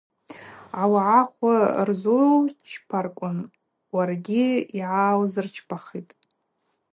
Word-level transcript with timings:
Аугӏа 0.81 1.19
хвы 1.27 1.55
рзучпарквын, 1.87 3.37
уаргьи 3.93 4.45
йгӏаузырчпахитӏ. 4.79 6.15